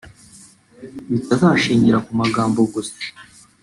[1.11, 3.01] bitazashingira ku magambo gusa